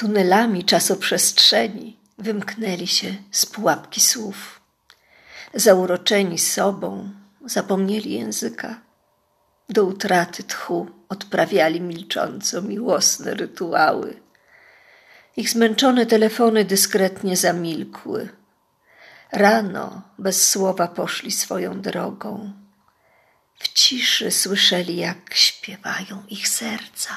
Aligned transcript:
Tunelami 0.00 0.64
czasoprzestrzeni 0.64 1.96
wymknęli 2.18 2.86
się 2.86 3.14
z 3.30 3.46
pułapki 3.46 4.00
słów. 4.00 4.60
Zauroczeni 5.54 6.38
sobą, 6.38 7.10
zapomnieli 7.44 8.12
języka. 8.12 8.80
Do 9.68 9.84
utraty 9.84 10.42
tchu 10.42 10.90
odprawiali 11.08 11.80
milcząco 11.80 12.62
miłosne 12.62 13.34
rytuały. 13.34 14.20
Ich 15.36 15.50
zmęczone 15.50 16.06
telefony 16.06 16.64
dyskretnie 16.64 17.36
zamilkły. 17.36 18.28
Rano 19.32 20.02
bez 20.18 20.50
słowa 20.50 20.88
poszli 20.88 21.32
swoją 21.32 21.80
drogą. 21.80 22.52
W 23.58 23.68
ciszy 23.68 24.30
słyszeli, 24.30 24.96
jak 24.96 25.34
śpiewają 25.34 26.22
ich 26.28 26.48
serca. 26.48 27.16